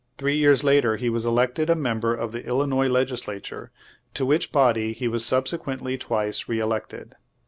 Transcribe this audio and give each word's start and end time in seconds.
Three 0.17 0.35
years 0.35 0.63
later 0.63 0.95
he 0.97 1.11
was 1.11 1.25
elected 1.27 1.69
a 1.69 1.75
member 1.75 2.15
of 2.15 2.31
the 2.31 2.43
Illinois 2.43 2.87
legislature, 2.89 3.71
to 4.15 4.25
which 4.25 4.51
body 4.51 4.93
he 4.93 5.07
was 5.07 5.23
subse 5.23 5.55
quently 5.59 5.99
twice 5.99 6.49
re 6.49 6.57
elected. 6.59 7.13